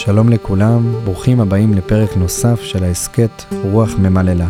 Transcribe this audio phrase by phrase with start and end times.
[0.00, 4.48] שלום לכולם, ברוכים הבאים לפרק נוסף של ההסכת רוח ממללא.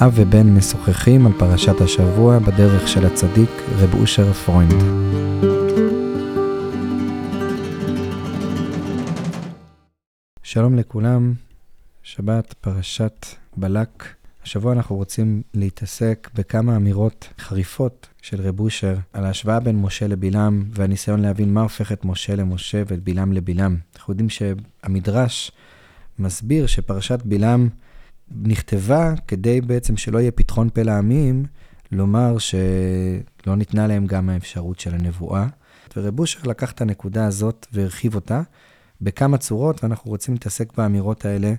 [0.00, 4.72] אב ובן משוחחים על פרשת השבוע בדרך של הצדיק רב אושר פרוינד.
[10.42, 11.32] שלום לכולם,
[12.02, 13.26] שבת פרשת
[13.56, 14.04] בלק.
[14.44, 20.64] השבוע אנחנו רוצים להתעסק בכמה אמירות חריפות של רב אושר על ההשוואה בין משה לבלעם
[20.70, 23.76] והניסיון להבין מה הופך את משה למשה ואת בלעם לבלעם.
[23.96, 25.52] אנחנו יודעים שהמדרש
[26.18, 27.68] מסביר שפרשת בלעם
[28.42, 31.44] נכתבה כדי בעצם שלא יהיה פתחון פה לעמים,
[31.92, 35.46] לומר שלא ניתנה להם גם האפשרות של הנבואה.
[35.96, 38.42] ורב אושר לקח את הנקודה הזאת והרחיב אותה
[39.00, 41.54] בכמה צורות, ואנחנו רוצים להתעסק באמירות האלה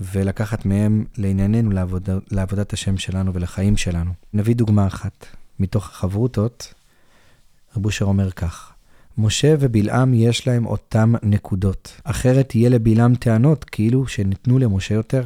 [0.00, 4.10] ולקחת מהם לענייננו, לעבוד, לעבודת השם שלנו ולחיים שלנו.
[4.32, 5.26] נביא דוגמה אחת.
[5.58, 6.74] מתוך החברותות,
[7.76, 8.72] רב אושר אומר כך:
[9.18, 15.24] משה ובלעם יש להם אותם נקודות, אחרת יהיה לבלעם טענות כאילו שניתנו למשה יותר.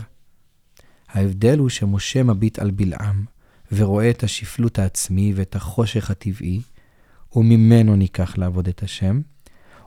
[1.09, 3.25] ההבדל הוא שמשה מביט על בלעם,
[3.73, 6.61] ורואה את השפלות העצמי ואת החושך הטבעי,
[7.37, 9.20] וממנו ניקח לעבוד את השם,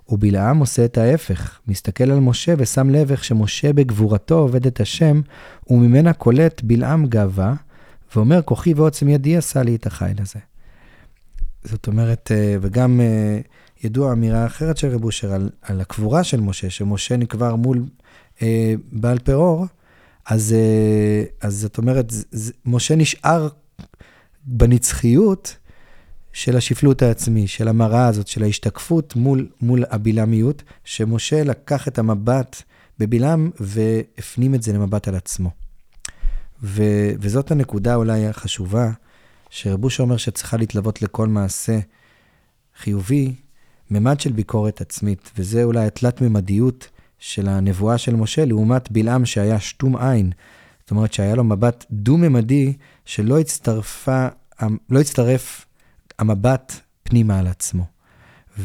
[0.09, 5.21] ובלעם עושה את ההפך, מסתכל על משה ושם לב איך שמשה בגבורתו עובד את השם,
[5.67, 7.53] וממנה קולט בלעם גאווה,
[8.15, 10.39] ואומר, כוחי ועוצם ידי עשה לי את החיל הזה.
[11.63, 13.39] זאת אומרת, אה, וגם אה,
[13.83, 17.83] ידוע אמירה אחרת של רב אושר על, על הקבורה של משה, שמשה נקבר מול
[18.41, 19.65] אה, בעל פרור,
[20.25, 23.47] אז, אה, אז זאת אומרת, ז, משה נשאר
[24.45, 25.57] בנצחיות
[26.33, 32.61] של השפלות העצמי, של המראה הזאת, של ההשתקפות מול, מול הבלעמיות, שמשה לקח את המבט
[32.99, 35.49] בבלעם והפנים את זה למבט על עצמו.
[36.63, 36.83] ו,
[37.19, 38.91] וזאת הנקודה אולי החשובה,
[39.49, 41.79] שרבוש אומר שצריכה להתלוות לכל מעשה
[42.77, 43.35] חיובי,
[43.91, 46.87] ממד של ביקורת עצמית, וזה אולי התלת-ממדיות
[47.19, 50.31] של הנבואה של משה, לעומת בלעם שהיה שתום עין.
[50.81, 52.73] זאת אומרת שהיה לו מבט דו-ממדי,
[53.05, 54.27] שלא הצטרפה,
[54.89, 55.65] לא הצטרף
[56.19, 56.73] המבט
[57.03, 57.83] פנימה על עצמו.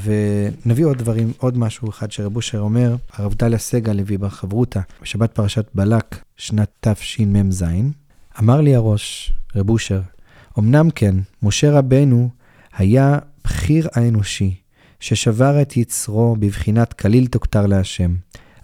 [0.03, 5.33] ונביא עוד דברים, עוד משהו אחד שרב אושר אומר, הרב דליה סגל הביא בחברותא, בשבת
[5.33, 7.65] פרשת בלק, שנת תשמ"ז,
[8.39, 10.01] אמר לי הראש, רב אושר,
[10.59, 12.29] אמנם כן, משה רבנו
[12.77, 14.55] היה בחיר האנושי,
[15.01, 18.15] ששבר את יצרו בבחינת כליל תוכתר להשם,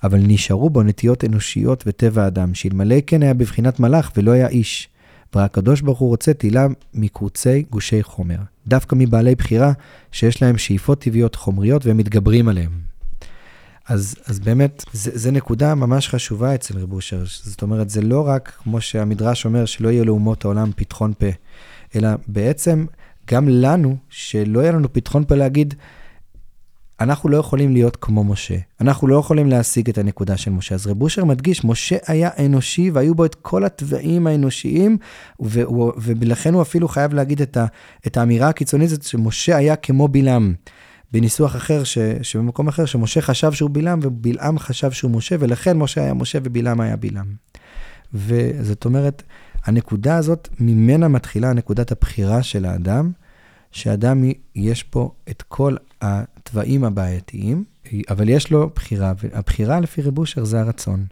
[0.02, 4.88] אבל נשארו בו נטיות אנושיות וטבע אדם, שאלמלא כן היה בבחינת מלאך ולא היה איש.
[5.34, 8.38] והקדוש ברוך הוא רוצה תהילה מקרוצי גושי חומר.
[8.66, 9.72] דווקא מבעלי בחירה
[10.12, 12.70] שיש להם שאיפות טבעיות חומריות והם מתגברים עליהם.
[13.88, 17.22] אז, אז באמת, זו נקודה ממש חשובה אצל רב אושר.
[17.26, 21.26] זאת אומרת, זה לא רק, כמו שהמדרש אומר, שלא יהיה לאומות העולם פתחון פה,
[21.96, 22.86] אלא בעצם
[23.30, 25.74] גם לנו, שלא יהיה לנו פתחון פה להגיד,
[27.02, 28.56] אנחנו לא יכולים להיות כמו משה.
[28.80, 30.74] אנחנו לא יכולים להשיג את הנקודה של משה.
[30.74, 34.98] אז רב אושר מדגיש, משה היה אנושי והיו בו את כל התוואים האנושיים,
[35.96, 37.66] ולכן הוא אפילו חייב להגיד את, ה,
[38.06, 40.54] את האמירה הקיצונית הזאת, שמשה היה כמו בלעם.
[41.12, 46.00] בניסוח אחר, ש, שבמקום אחר, שמשה חשב שהוא בלעם ובלעם חשב שהוא משה, ולכן משה
[46.00, 47.34] היה משה ובלעם היה בלעם.
[48.14, 49.22] וזאת אומרת,
[49.64, 53.12] הנקודה הזאת, ממנה מתחילה נקודת הבחירה של האדם,
[53.72, 54.24] שאדם
[54.54, 55.76] יש פה את כל
[56.52, 57.64] התוואים הבעייתיים,
[58.10, 61.04] אבל יש לו בחירה, והבחירה לפי רב אושר זה הרצון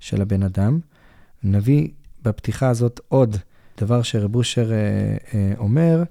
[0.00, 0.78] של הבן אדם.
[1.42, 1.88] נביא
[2.22, 3.36] בפתיחה הזאת עוד
[3.80, 4.76] דבר שרב אושר אה,
[5.34, 6.02] אה, אומר,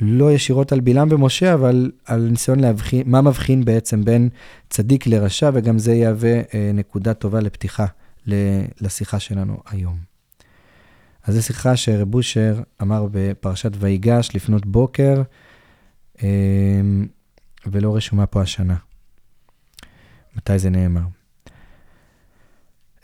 [0.00, 4.28] לא ישירות על בלעם ומשה, אבל על ניסיון להבחין, מה מבחין בעצם בין
[4.70, 7.86] צדיק לרשע, וגם זה יהווה אה, נקודה טובה לפתיחה
[8.80, 9.96] לשיחה שלנו היום.
[11.24, 12.08] אז זו שיחה שרב
[12.82, 15.22] אמר בפרשת ויגש לפנות בוקר,
[16.22, 17.06] אמ,
[17.66, 18.76] ולא רשומה פה השנה.
[20.36, 21.02] מתי זה נאמר?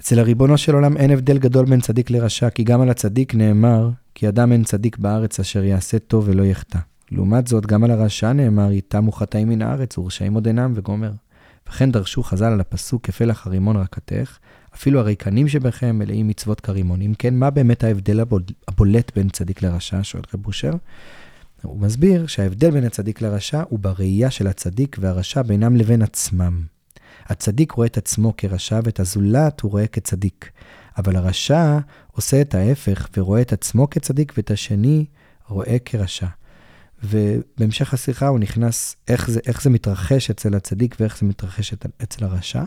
[0.01, 3.91] אצל הריבונו של עולם אין הבדל גדול בין צדיק לרשע, כי גם על הצדיק נאמר,
[4.15, 6.79] כי אדם אין צדיק בארץ אשר יעשה טוב ולא יחטא.
[7.11, 11.13] לעומת זאת, גם על הרשע נאמר, ייתמו חטאים מן הארץ, ורשעים עוד אינם, וגומר.
[11.69, 14.39] וכן דרשו חז"ל על הפסוק, כפלח הרימון רקתך,
[14.75, 17.03] אפילו הריקנים שבכם מלאים מצוות כרימון.
[17.03, 18.21] אם כן, מה באמת ההבדל
[18.69, 19.99] הבולט בין צדיק לרשע?
[20.03, 20.73] שואל רב אושר.
[21.65, 26.63] הוא מסביר שההבדל בין הצדיק לרשע הוא בראייה של הצדיק והרשע בינם לבין עצמם.
[27.27, 30.51] הצדיק רואה את עצמו כרשע ואת הזולת הוא רואה כצדיק.
[30.99, 31.79] אבל הרשע
[32.13, 35.05] עושה את ההפך ורואה את עצמו כצדיק ואת השני
[35.49, 36.27] רואה כרשע.
[37.05, 42.25] ובהמשך השיחה הוא נכנס איך זה, איך זה מתרחש אצל הצדיק ואיך זה מתרחש אצל
[42.25, 42.63] הרשע.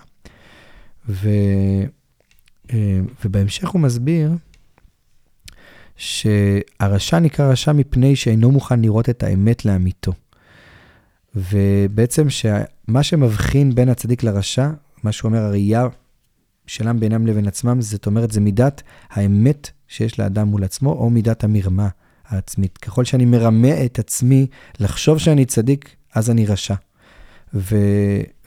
[1.10, 1.30] ו,
[2.74, 4.32] אה, ובהמשך הוא מסביר
[5.98, 10.14] שהרשע נקרא רשע מפני שאינו מוכן לראות את האמת לאמיתו.
[11.36, 14.70] ובעצם שמה שמבחין בין הצדיק לרשע,
[15.04, 15.88] מה שהוא אומר, הראייה
[16.68, 21.44] שלם בינם לבין עצמם, זאת אומרת, זה מידת האמת שיש לאדם מול עצמו, או מידת
[21.44, 21.88] המרמה
[22.28, 22.78] העצמית.
[22.78, 24.48] ככל שאני מרמה את עצמי
[24.80, 26.76] לחשוב שאני צדיק, אז אני רשע.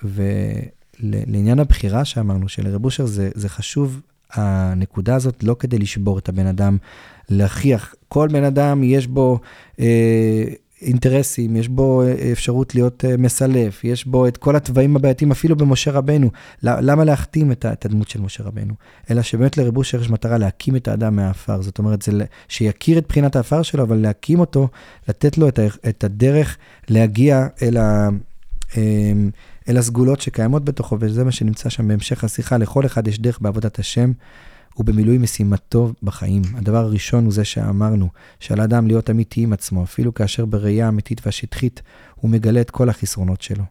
[0.03, 4.01] ולעניין הבחירה שאמרנו, של רב אושר, זה, זה חשוב,
[4.33, 6.77] הנקודה הזאת, לא כדי לשבור את הבן אדם,
[7.29, 7.95] להכריח.
[8.09, 9.39] כל בן אדם יש בו...
[9.81, 10.45] אה,
[10.83, 15.57] אינטרסים, יש בו אה, אפשרות להיות אה, מסלף, יש בו את כל התוואים הבעייתיים, אפילו
[15.57, 16.31] במשה רבנו.
[16.63, 18.75] למה להחתים את הדמות של משה רבנו?
[19.11, 21.63] אלא שבאמת לרב אושר יש מטרה להקים את האדם מהעפר.
[21.63, 22.13] זאת אומרת, זה
[22.49, 24.69] שיכיר את בחינת העפר שלו, אבל להקים אותו,
[25.09, 25.49] לתת לו
[25.89, 26.57] את הדרך
[26.89, 28.09] להגיע אל, ה,
[29.71, 32.59] אל הסגולות שקיימות בתוכו, וזה מה שנמצא שם בהמשך השיחה.
[32.59, 34.13] לכל אחד יש דרך בעבודת השם.
[34.79, 36.43] ובמילוי משימתו בחיים.
[36.55, 38.09] הדבר הראשון הוא זה שאמרנו,
[38.41, 41.83] שעל האדם להיות אמיתי עם עצמו, אפילו כאשר בראייה האמיתית והשטחית
[42.15, 43.65] הוא מגלה את כל החסרונות שלו.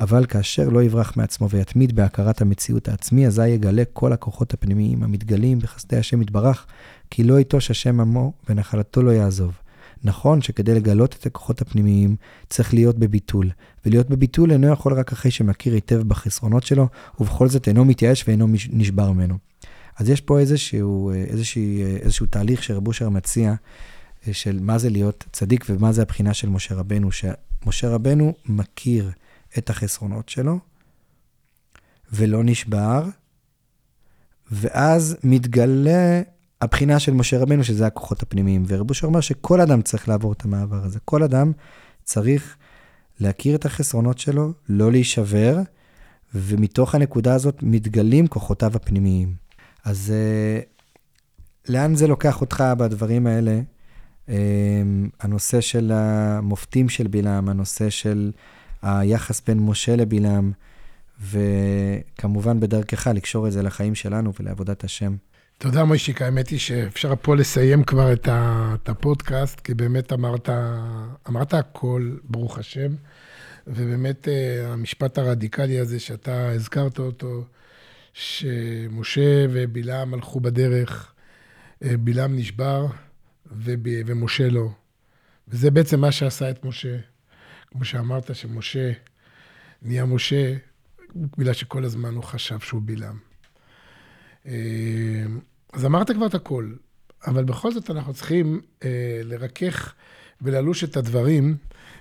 [0.00, 5.58] אבל כאשר לא יברח מעצמו ויתמיד בהכרת המציאות העצמי, אזי יגלה כל הכוחות הפנימיים המתגלים
[5.58, 6.66] בחסדי השם יתברך,
[7.10, 9.52] כי לא יטוש השם עמו ונחלתו לא יעזוב.
[10.04, 12.16] נכון שכדי לגלות את הכוחות הפנימיים
[12.48, 13.50] צריך להיות בביטול,
[13.86, 16.88] ולהיות בביטול אינו יכול רק אחרי שמכיר היטב בחסרונות שלו,
[17.20, 19.38] ובכל זאת אינו מתייאש ואינו נשבר ממנו.
[19.96, 21.62] אז יש פה איזשהו, איזשהו,
[22.02, 23.54] איזשהו תהליך שרב אושר מציע,
[24.32, 29.10] של מה זה להיות צדיק ומה זה הבחינה של משה רבנו, שמשה רבנו מכיר
[29.58, 30.58] את החסרונות שלו
[32.12, 33.04] ולא נשבר,
[34.50, 36.22] ואז מתגלה
[36.62, 38.64] הבחינה של משה רבנו, שזה הכוחות הפנימיים.
[38.68, 40.98] ורב אושר אומר שכל אדם צריך לעבור את המעבר הזה.
[41.04, 41.52] כל אדם
[42.04, 42.56] צריך
[43.20, 45.56] להכיר את החסרונות שלו, לא להישבר,
[46.34, 49.34] ומתוך הנקודה הזאת מתגלים כוחותיו הפנימיים.
[49.84, 53.60] אז uh, לאן זה לוקח אותך בדברים האלה?
[54.26, 54.30] Um,
[55.20, 58.32] הנושא של המופתים של בלעם, הנושא של
[58.82, 60.52] היחס בין משה לבלעם,
[61.20, 65.16] וכמובן בדרכך לקשור את זה לחיים שלנו ולעבודת השם.
[65.58, 66.22] תודה, מוישיק.
[66.22, 68.28] האמת היא שאפשר פה לסיים כבר את,
[68.74, 70.48] את הפודקאסט, כי באמת אמרת,
[71.28, 72.94] אמרת הכל, ברוך השם,
[73.66, 77.44] ובאמת אה, המשפט הרדיקלי הזה שאתה הזכרת אותו,
[78.12, 81.12] שמשה ובלעם הלכו בדרך,
[81.84, 82.86] אה, בלעם נשבר
[84.06, 84.68] ומשה לא.
[85.48, 86.96] וזה בעצם מה שעשה את משה.
[87.70, 88.92] כמו שאמרת, שמשה
[89.82, 90.54] נהיה משה,
[91.14, 93.31] בגלל שכל הזמן הוא חשב שהוא בלעם.
[94.46, 94.52] אה,
[95.72, 96.72] אז אמרת כבר את הכל,
[97.26, 99.94] אבל בכל זאת אנחנו צריכים אה, לרכך
[100.42, 101.56] וללוש את הדברים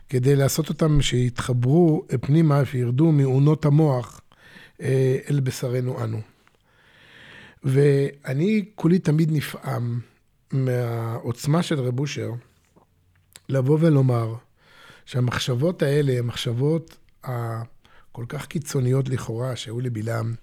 [0.09, 4.21] כדי לעשות אותם שיתחברו פנימה, שירדו מעונות המוח
[4.81, 6.21] אה, אל בשרנו אנו.
[7.63, 9.99] ואני כולי תמיד נפעם
[10.51, 12.31] מהעוצמה של רב אושר
[13.49, 14.35] לבוא ולומר
[15.05, 16.97] שהמחשבות האלה, המחשבות
[18.11, 20.35] הכל כך קיצוניות לכאורה שהיו לבלעם,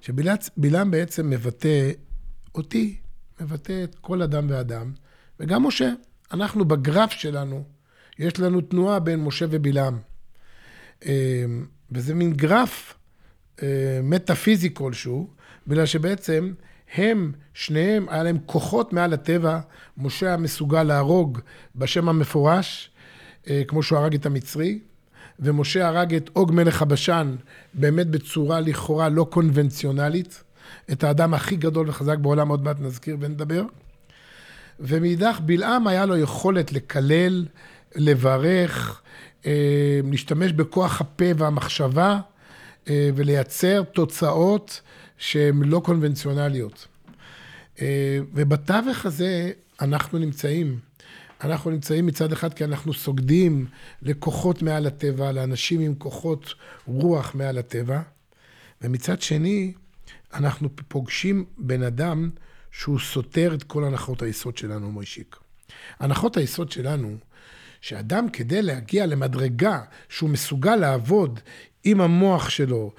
[0.00, 1.90] שבלעם בעצם מבטא
[2.54, 2.96] אותי,
[3.40, 4.92] מבטא את כל אדם ואדם,
[5.40, 5.92] וגם משה.
[6.32, 7.64] אנחנו בגרף שלנו,
[8.18, 9.98] יש לנו תנועה בין משה ובלעם.
[11.06, 11.44] אה,
[11.92, 12.94] וזה מין גרף
[13.62, 15.30] אה, מטאפיזי כלשהו,
[15.66, 16.52] בגלל שבעצם
[16.94, 19.60] הם, שניהם, היה להם כוחות מעל הטבע.
[19.96, 21.38] משה היה מסוגל להרוג
[21.76, 22.90] בשם המפורש,
[23.48, 24.78] אה, כמו שהוא הרג את המצרי,
[25.40, 27.36] ומשה הרג את עוג מלך הבשן,
[27.74, 30.42] באמת בצורה לכאורה לא קונבנציונלית,
[30.92, 33.62] את האדם הכי גדול וחזק בעולם, עוד מעט נזכיר ונדבר.
[34.80, 37.46] ומאידך, בלעם היה לו יכולת לקלל,
[37.96, 39.02] לברך,
[39.46, 42.20] אה, להשתמש בכוח הפה והמחשבה,
[42.88, 44.80] אה, ולייצר תוצאות
[45.18, 46.86] שהן לא קונבנציונליות.
[47.80, 50.89] אה, ובתווך הזה אנחנו נמצאים.
[51.44, 53.66] אנחנו נמצאים מצד אחד כי אנחנו סוגדים
[54.02, 56.54] לכוחות מעל הטבע, לאנשים עם כוחות
[56.86, 58.00] רוח מעל הטבע,
[58.82, 59.72] ומצד שני,
[60.34, 62.30] אנחנו פוגשים בן אדם
[62.70, 65.36] שהוא סותר את כל הנחות היסוד שלנו, מוישיק.
[65.98, 67.16] הנחות היסוד שלנו,
[67.80, 71.40] שאדם כדי להגיע למדרגה שהוא מסוגל לעבוד
[71.84, 72.92] עם המוח שלו,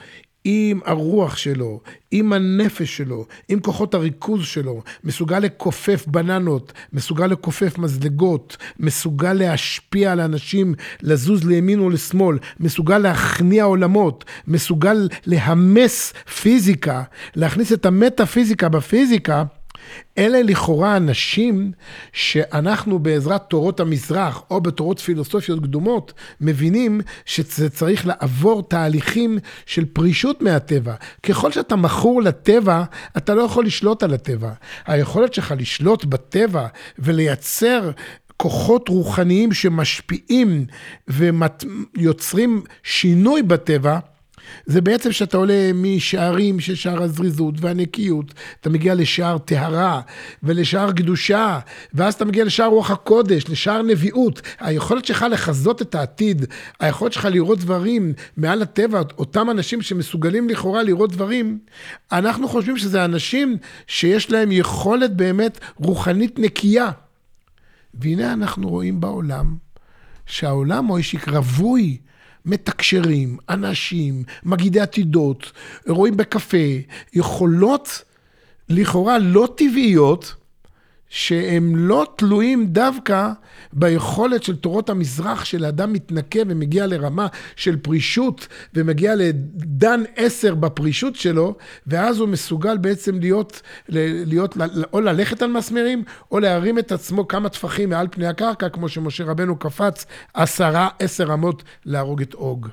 [0.44, 1.82] עם הרוח שלו,
[2.12, 10.12] עם הנפש שלו, עם כוחות הריכוז שלו, מסוגל לכופף בננות, מסוגל לכופף מזלגות, מסוגל להשפיע
[10.12, 17.04] על אנשים, לזוז לימין ולשמאל, מסוגל להכניע עולמות, מסוגל להמס פיזיקה,
[17.36, 19.44] להכניס את המטאפיזיקה בפיזיקה,
[20.18, 21.72] אלה לכאורה אנשים
[22.14, 30.42] שאנחנו בעזרת תורות המזרח או בתורות פילוסופיות קדומות מבינים שזה צריך לעבור תהליכים של פרישות
[30.42, 30.94] מהטבע.
[31.24, 32.84] ככל שאתה מכור לטבע,
[33.18, 34.52] אתה לא יכול לשלוט על הטבע.
[34.86, 36.68] היכולת שלך לשלוט בטבע
[37.00, 37.92] ולייצר
[38.38, 40.66] כוחות רוחניים שמשפיעים
[41.08, 44.00] ויוצרים שינוי בטבע,
[44.66, 50.02] זה בעצם שאתה עולה משערים של שער הזריזות והנקיות, אתה מגיע לשער טהרה
[50.44, 51.60] ולשער קדושה,
[51.94, 54.42] ואז אתה מגיע לשער רוח הקודש, לשער נביאות.
[54.60, 56.46] היכולת שלך לחזות את העתיד,
[56.80, 61.60] היכולת שלך לראות דברים מעל הטבע, אותם אנשים שמסוגלים לכאורה לראות דברים,
[62.12, 63.58] אנחנו חושבים שזה אנשים
[63.88, 66.90] שיש להם יכולת באמת רוחנית נקייה.
[67.94, 69.56] והנה אנחנו רואים בעולם,
[70.26, 71.98] שהעולם, מוישיק, רווי
[72.46, 75.52] מתקשרים, אנשים, מגידי עתידות,
[75.88, 76.58] רואים בקפה,
[77.14, 78.04] יכולות
[78.70, 80.36] לכאורה לא טבעיות,
[81.14, 83.30] שהם לא תלויים דווקא
[83.74, 91.16] ביכולת של תורות המזרח, של האדם מתנקה ומגיע לרמה של פרישות, ומגיע לדן עשר בפרישות
[91.16, 91.56] שלו,
[91.88, 94.58] ואז הוא מסוגל בעצם להיות, להיות
[94.94, 99.24] או ללכת על מסמרים, או להרים את עצמו כמה טפחים מעל פני הקרקע, כמו שמשה
[99.24, 102.68] רבנו קפץ עשרה, עשר אמות להרוג את אוג.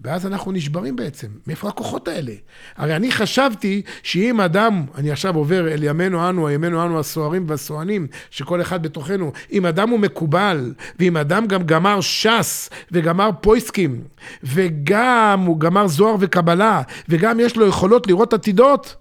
[0.00, 1.26] ואז אנחנו נשברים בעצם.
[1.46, 2.32] מאיפה הכוחות האלה?
[2.76, 8.06] הרי אני חשבתי שאם אדם, אני עכשיו עובר אל ימינו אנו, ימינו אנו הסוהרים והסוהנים,
[8.30, 14.02] שכל אחד בתוכנו, אם אדם הוא מקובל, ואם אדם גם גמר ש"ס וגמר פויסקים,
[14.42, 18.96] וגם הוא גמר זוהר וקבלה, וגם יש לו יכולות לראות עתידות,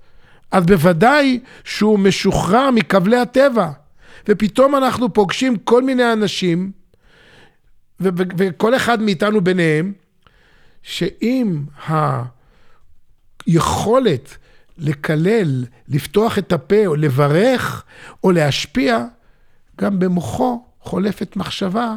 [0.51, 3.69] אז בוודאי שהוא משוחרר מכבלי הטבע.
[4.27, 6.71] ופתאום אנחנו פוגשים כל מיני אנשים,
[8.01, 9.93] וכל אחד מאיתנו ביניהם,
[10.83, 11.61] שאם
[13.47, 14.37] היכולת
[14.77, 17.83] לקלל, לפתוח את הפה, או לברך,
[18.23, 19.05] או להשפיע,
[19.81, 21.95] גם במוחו חולפת מחשבה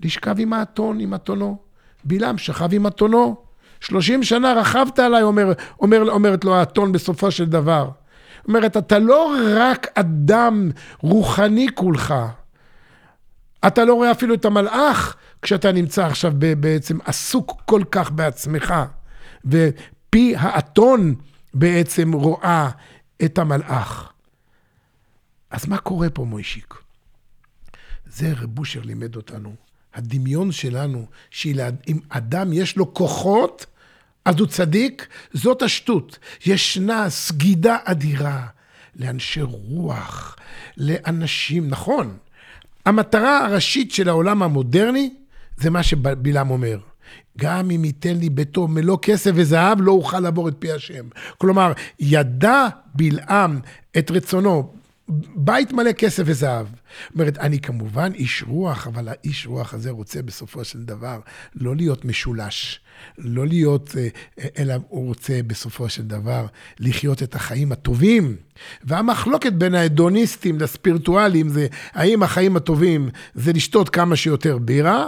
[0.00, 1.58] לשכב עם האתון, עם אתונו.
[2.04, 3.36] בלעם שכב עם אתונו.
[3.80, 7.90] שלושים שנה רכבת עליי, אומר, אומר, אומרת לו האתון בסופו של דבר.
[8.48, 12.14] אומרת, אתה לא רק אדם רוחני כולך,
[13.66, 18.74] אתה לא רואה אפילו את המלאך כשאתה נמצא עכשיו בעצם עסוק כל כך בעצמך,
[19.44, 21.14] ופי האתון
[21.54, 22.70] בעצם רואה
[23.24, 24.12] את המלאך.
[25.50, 26.74] אז מה קורה פה, מוישיק?
[28.06, 29.54] זה רב בושר לימד אותנו.
[29.94, 33.66] הדמיון שלנו, שאם אדם יש לו כוחות,
[34.24, 36.18] אז הוא צדיק, זאת השטות.
[36.46, 38.46] ישנה סגידה אדירה
[38.96, 40.36] לאנשי רוח,
[40.76, 42.16] לאנשים, נכון,
[42.86, 45.14] המטרה הראשית של העולם המודרני
[45.60, 46.78] זה מה שבלעם אומר.
[47.38, 51.04] גם אם ייתן לי ביתו מלוא כסף וזהב, לא אוכל לעבור את פי השם.
[51.38, 53.60] כלומר, ידע בלעם
[53.98, 54.72] את רצונו,
[55.36, 56.66] בית מלא כסף וזהב.
[56.66, 61.20] זאת אומרת, אני כמובן איש רוח, אבל האיש רוח הזה רוצה בסופו של דבר
[61.54, 62.80] לא להיות משולש,
[63.18, 64.08] לא להיות, אה,
[64.58, 66.46] אלא הוא רוצה בסופו של דבר
[66.80, 68.36] לחיות את החיים הטובים.
[68.84, 75.06] והמחלוקת בין ההדוניסטים לספירטואלים זה האם החיים הטובים זה לשתות כמה שיותר בירה,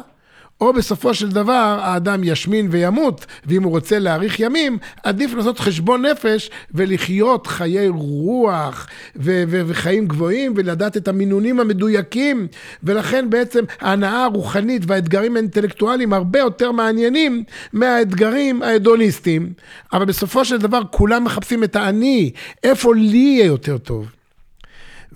[0.60, 6.06] או בסופו של דבר האדם ישמין וימות, ואם הוא רוצה להאריך ימים, עדיף לעשות חשבון
[6.06, 8.86] נפש ולחיות חיי רוח
[9.16, 12.46] ו- ו- וחיים גבוהים ולדעת את המינונים המדויקים,
[12.82, 19.52] ולכן בעצם ההנאה הרוחנית והאתגרים האינטלקטואליים הרבה יותר מעניינים מהאתגרים ההדוניסטיים.
[19.92, 22.30] אבל בסופו של דבר כולם מחפשים את האני,
[22.64, 24.10] איפה לי יהיה יותר טוב.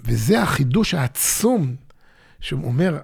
[0.04, 1.74] וזה החידוש העצום,
[2.40, 2.96] שהוא אומר,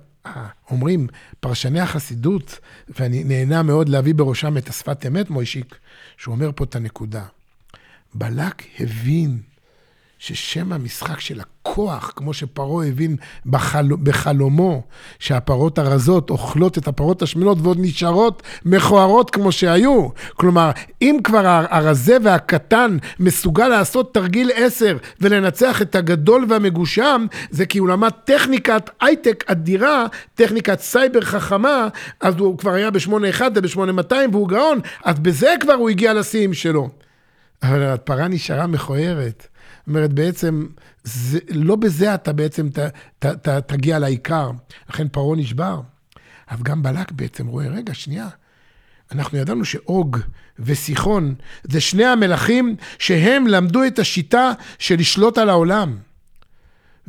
[0.70, 1.06] אומרים
[1.40, 2.58] פרשני החסידות,
[2.88, 5.78] ואני נהנה מאוד להביא בראשם את השפת אמת, מוישיק,
[6.16, 7.24] שהוא אומר פה את הנקודה.
[8.14, 9.38] בלק הבין
[10.20, 13.88] ששם המשחק של הכוח, כמו שפרעה הבין בחל...
[14.02, 14.82] בחלומו,
[15.18, 20.08] שהפרות הרזות אוכלות את הפרות השמנות ועוד נשארות מכוערות כמו שהיו.
[20.34, 20.70] כלומר,
[21.02, 27.88] אם כבר הרזה והקטן מסוגל לעשות תרגיל עשר ולנצח את הגדול והמגושם, זה כי הוא
[27.88, 31.88] למד טכניקת הייטק אדירה, טכניקת סייבר חכמה,
[32.20, 36.88] אז הוא כבר היה ב-81 וב-8200 והוא גאון, אז בזה כבר הוא הגיע לשיאים שלו.
[37.62, 39.46] אבל הפרה נשארה מכוערת.
[39.80, 40.66] זאת אומרת, בעצם,
[41.04, 42.78] זה, לא בזה אתה בעצם ת,
[43.18, 44.50] ת, ת, תגיע לעיקר.
[44.90, 45.80] לכן פרעה נשבר.
[46.50, 48.28] אבל גם בלק בעצם רואה, רגע, שנייה.
[49.12, 50.18] אנחנו ידענו שאוג
[50.58, 55.96] וסיחון זה שני המלכים שהם למדו את השיטה של לשלוט על העולם.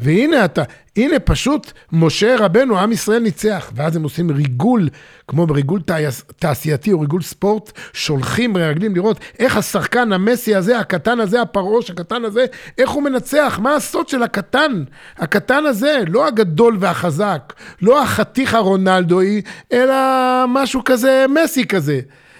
[0.02, 0.64] והנה אתה,
[0.98, 3.72] הנה פשוט משה רבנו, עם ישראל ניצח.
[3.76, 4.90] ואז הם עושים ריגול,
[5.28, 5.82] כמו בריגול
[6.36, 12.26] תעשייתי או ריגול ספורט, שולחים מרגלים לראות איך השחקן המסי הזה, הקטן הזה, הפרעוש הקטן
[12.26, 12.46] הזה,
[12.78, 14.84] איך הוא מנצח, מה הסוד של הקטן.
[15.18, 19.42] הקטן הזה, לא הגדול והחזק, לא החתיך הרונלדואי,
[19.74, 19.96] אלא
[20.48, 22.00] משהו כזה, מסי כזה.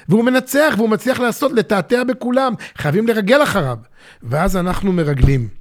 [0.10, 2.54] והוא מנצח והוא מצליח לעשות, לתעתע בכולם.
[2.78, 3.78] חייבים לרגל אחריו.
[4.24, 5.61] ואז אנחנו מרגלים.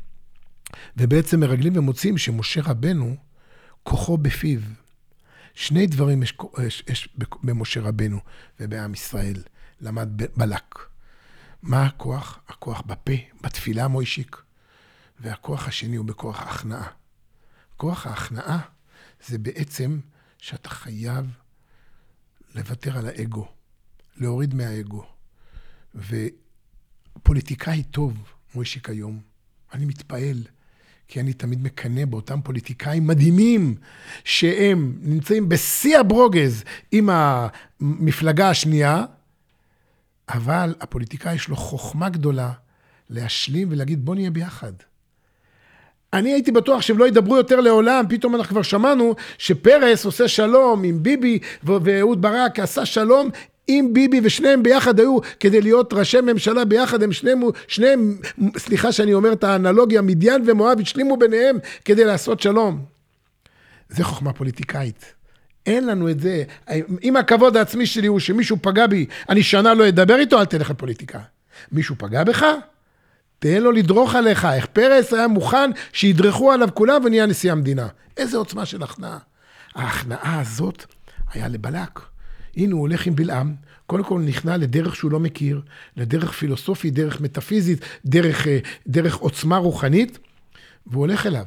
[0.96, 3.16] ובעצם מרגלים ומוצאים שמשה רבנו,
[3.82, 4.60] כוחו בפיו.
[5.54, 6.34] שני דברים יש,
[6.66, 7.08] יש, יש
[7.42, 8.20] במשה רבנו
[8.60, 9.42] ובעם ישראל.
[9.80, 10.78] למד בלק.
[11.62, 12.38] מה הכוח?
[12.48, 14.42] הכוח בפה, בתפילה מוישיק,
[15.20, 16.88] והכוח השני הוא בכוח ההכנעה.
[17.76, 18.58] כוח ההכנעה
[19.26, 20.00] זה בעצם
[20.38, 21.26] שאתה חייב
[22.54, 23.48] לוותר על האגו,
[24.16, 25.06] להוריד מהאגו.
[27.14, 29.20] ופוליטיקאי טוב, מוישיק היום,
[29.72, 30.42] אני מתפעל,
[31.10, 33.74] כי אני תמיד מקנא באותם פוליטיקאים מדהימים,
[34.24, 39.04] שהם נמצאים בשיא הברוגז עם המפלגה השנייה,
[40.28, 42.52] אבל הפוליטיקאי יש לו חוכמה גדולה
[43.10, 44.72] להשלים ולהגיד, בוא נהיה ביחד.
[46.12, 50.84] אני הייתי בטוח שהם לא ידברו יותר לעולם, פתאום אנחנו כבר שמענו שפרס עושה שלום
[50.84, 53.30] עם ביבי ואהוד ברק עשה שלום
[53.66, 58.18] עם ביבי ושניהם ביחד היו כדי להיות ראשי ממשלה ביחד, הם שניהם, שניהם,
[58.58, 62.84] סליחה שאני אומר את האנלוגיה, מדיין ומואב השלימו ביניהם כדי לעשות שלום.
[63.88, 65.14] זה חוכמה פוליטיקאית.
[65.66, 66.44] אין לנו את זה.
[67.02, 70.70] אם הכבוד העצמי שלי הוא שמישהו פגע בי, אני שנה לא אדבר איתו, אל תלך
[70.70, 71.18] לפוליטיקה.
[71.72, 72.44] מישהו פגע בך?
[73.38, 74.44] תן לו לדרוך עליך.
[74.44, 77.88] איך פרס היה מוכן שידרכו עליו כולם ונהיה נשיא המדינה.
[78.16, 79.18] איזה עוצמה של הכנעה.
[79.74, 80.84] ההכנעה הזאת
[81.32, 82.00] היה לבלק.
[82.56, 83.54] הנה הוא הולך עם בלעם,
[83.86, 85.60] קודם כל נכנע לדרך שהוא לא מכיר,
[85.96, 90.18] לדרך פילוסופית, דרך מטאפיזית, דרך, אה, דרך עוצמה רוחנית,
[90.86, 91.44] והוא הולך אליו.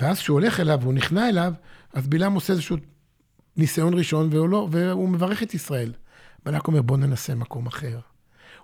[0.00, 1.52] ואז כשהוא הולך אליו והוא נכנע אליו,
[1.92, 2.76] אז בלעם עושה איזשהו
[3.56, 5.92] ניסיון ראשון, והוא, לא, והוא מברך את ישראל.
[6.44, 7.98] בלק אומר, בוא ננסה מקום אחר.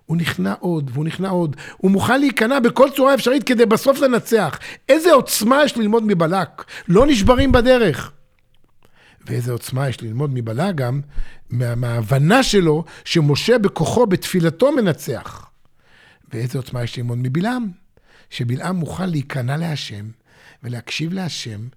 [0.07, 1.57] הוא נכנע עוד, והוא נכנע עוד.
[1.77, 4.59] הוא מוכן להיכנע בכל צורה אפשרית כדי בסוף לנצח.
[4.89, 6.65] איזה עוצמה יש ללמוד מבלק.
[6.89, 8.13] לא נשברים בדרך.
[9.31, 11.01] ואיזה עוצמה יש ללמוד מבלק גם,
[11.51, 15.51] מה, מההבנה שלו שמשה בכוחו, בתפילתו מנצח.
[16.33, 17.71] ואיזה עוצמה יש ללמוד מבלעם,
[18.31, 20.07] שבלעם מוכן להיכנע להשם
[20.63, 21.69] ולהקשיב להשם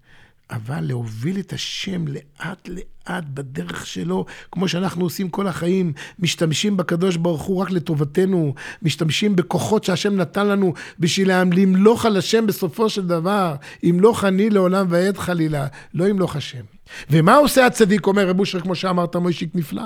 [0.54, 7.16] אבל להוביל את השם לאט לאט בדרך שלו, כמו שאנחנו עושים כל החיים, משתמשים בקדוש
[7.16, 13.08] ברוך הוא רק לטובתנו, משתמשים בכוחות שהשם נתן לנו בשביל למלוך על השם בסופו של
[13.08, 16.64] דבר, ימלוך אני לעולם ועד חלילה, לא ימלוך השם.
[17.10, 19.84] ומה עושה הצדיק, אומר רב אושר, כמו שאמרת, מוישיק נפלא?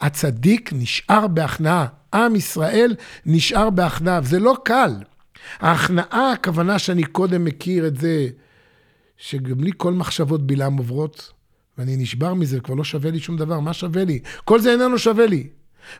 [0.00, 2.94] הצדיק נשאר בהכנעה, עם ישראל
[3.26, 4.92] נשאר בהכנעה, וזה לא קל.
[5.60, 8.28] ההכנעה, הכוונה שאני קודם מכיר את זה,
[9.22, 11.32] שגם לי כל מחשבות בלעם עוברות,
[11.78, 14.18] ואני נשבר מזה, כבר לא שווה לי שום דבר, מה שווה לי?
[14.44, 15.48] כל זה איננו שווה לי.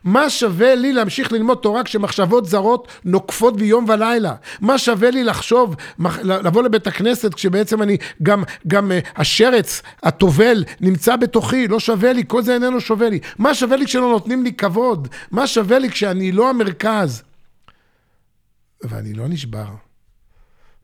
[0.03, 4.35] מה שווה לי להמשיך ללמוד תורה כשמחשבות זרות נוקפות בי יום ולילה?
[4.61, 5.75] מה שווה לי לחשוב,
[6.23, 12.23] לבוא לבית הכנסת כשבעצם אני, גם, גם uh, השרץ, הטובל, נמצא בתוכי, לא שווה לי,
[12.27, 13.19] כל זה איננו שווה לי.
[13.37, 15.07] מה שווה לי כשלא נותנים לי כבוד?
[15.31, 17.23] מה שווה לי כשאני לא המרכז?
[18.81, 19.67] ואני לא נשבר.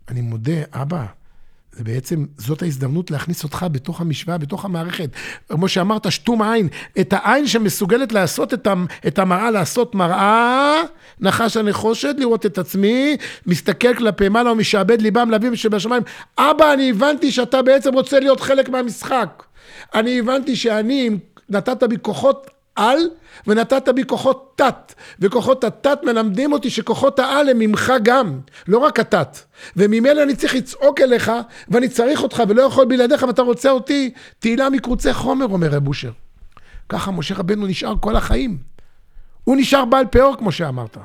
[0.10, 1.06] אני מודה, אבא,
[1.80, 5.10] זה בעצם, זאת ההזדמנות להכניס אותך בתוך המשוואה, בתוך המערכת.
[5.50, 6.68] כמו שאמרת, שתום עין,
[7.00, 8.54] את העין שמסוגלת לעשות
[9.08, 10.82] את, המראה, לעשות מראה,
[11.20, 16.04] נחש הנחושת, לראות את עצמי, מסתכל כלפי מעלה ומשעבד ליבם לאביו שבשמיים.
[16.38, 19.44] אבא, אני הבנתי שאתה בעצם רוצה להיות חלק מהמשחק.
[19.94, 21.10] אני הבנתי שאני,
[21.50, 23.00] נתת בי כוחות על,
[23.48, 24.94] ונתת בי כוחות תת.
[25.20, 29.40] וכוחות התת מלמדים אותי שכוחות העל הם ממך גם, לא רק התת.
[29.76, 31.32] וממילא אני צריך לצעוק אליך,
[31.70, 34.14] ואני צריך אותך, ולא יכול בלעדיך, ואתה רוצה אותי.
[34.40, 36.12] תהילה מקרוצי חומר, אומר רב אושר.
[36.90, 38.58] ככה משה רבנו נשאר כל החיים.
[39.44, 40.98] הוא נשאר בעל פאור, כמו שאמרת.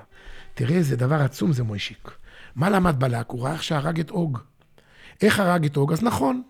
[0.54, 2.10] תראה איזה דבר עצום זה מוישיק.
[2.56, 3.30] מה למד בלק?
[3.30, 4.38] הוא ראה איך שהרג את אוג.
[5.22, 5.92] איך הרג את אוג?
[5.92, 6.42] אז נכון,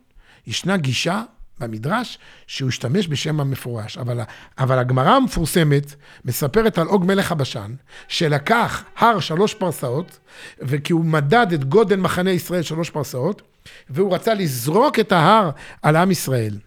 [0.46, 1.22] ישנה גישה
[1.58, 3.98] במדרש שהוא השתמש בשם המפורש.
[3.98, 4.20] אבל,
[4.58, 7.74] אבל הגמרא המפורסמת מספרת על עוג מלך הבשן,
[8.08, 10.18] שלקח הר שלוש פרסאות,
[10.58, 13.42] וכי הוא מדד את גודל מחנה ישראל שלוש פרסאות,
[13.90, 15.50] והוא רצה לזרוק את ההר
[15.82, 16.58] על עם ישראל.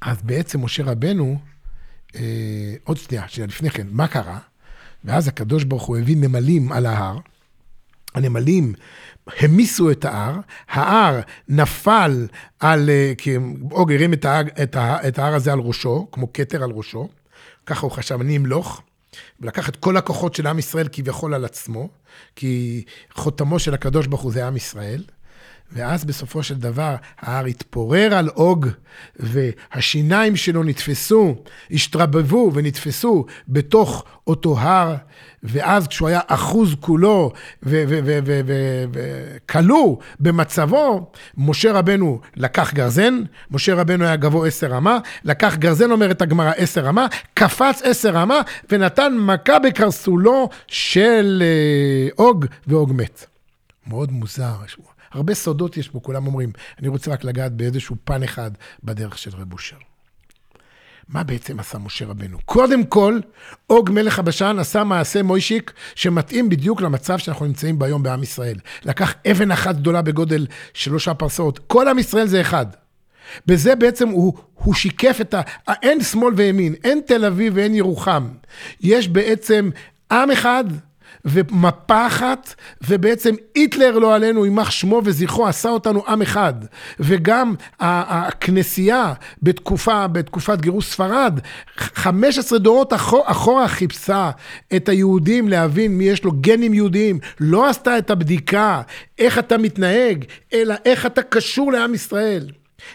[0.00, 1.38] אז בעצם משה רבנו,
[2.14, 2.20] אה,
[2.84, 4.38] עוד שנייה, שנייה לפני כן, מה קרה?
[5.04, 7.18] ואז הקדוש ברוך הוא הביא נמלים על ההר.
[8.14, 8.74] הנמלים
[9.38, 10.34] המיסו את ההר,
[10.68, 12.26] ההר נפל
[12.60, 13.36] על, אה, כי
[13.70, 17.08] אוג הרים את ההר, את, ההר, את ההר הזה על ראשו, כמו כתר על ראשו,
[17.66, 18.82] ככה הוא חשב, אני אמלוך,
[19.40, 21.88] ולקח את כל הכוחות של עם ישראל כביכול על עצמו,
[22.36, 25.02] כי חותמו של הקדוש ברוך הוא זה עם ישראל.
[25.72, 28.66] ואז בסופו של דבר ההר התפורר על אוג,
[29.16, 31.34] והשיניים שלו נתפסו,
[31.70, 34.94] השתרבבו ונתפסו בתוך אותו הר,
[35.42, 37.32] ואז כשהוא היה אחוז כולו
[39.46, 46.22] וכלוא במצבו, משה רבנו לקח גרזן, משה רבנו היה גבוה עשר אמה, לקח גרזן, אומרת
[46.22, 53.26] הגמרא, עשר אמה, קפץ עשר אמה, ונתן מכה בקרסולו של אה, אוג, ואוג מת.
[53.86, 54.54] מאוד מוזר.
[55.12, 56.52] הרבה סודות יש בו, כולם אומרים.
[56.78, 58.50] אני רוצה רק לגעת באיזשהו פן אחד
[58.84, 59.76] בדרך של רב אושר.
[61.08, 62.38] מה בעצם עשה משה רבנו?
[62.44, 63.18] קודם כל,
[63.70, 68.56] אוג מלך הבשן עשה מעשה מוישיק שמתאים בדיוק למצב שאנחנו נמצאים ביום בעם ישראל.
[68.84, 71.58] לקח אבן אחת גדולה בגודל שלושה פרסאות.
[71.58, 72.66] כל עם ישראל זה אחד.
[73.46, 75.40] בזה בעצם הוא, הוא שיקף את ה...
[75.82, 78.28] אין שמאל וימין, אין תל אביב ואין ירוחם.
[78.80, 79.70] יש בעצם
[80.12, 80.64] עם אחד
[81.24, 82.54] ומפה אחת,
[82.88, 86.54] ובעצם היטלר, לא עלינו, יימח שמו וזכרו, עשה אותנו עם אחד.
[87.00, 91.40] וגם הכנסייה בתקופה, בתקופת גירוש ספרד,
[91.76, 94.30] 15 דורות אחורה, אחורה חיפשה
[94.76, 97.18] את היהודים להבין מי יש לו גנים יהודיים.
[97.40, 98.82] לא עשתה את הבדיקה,
[99.18, 102.50] איך אתה מתנהג, אלא איך אתה קשור לעם ישראל.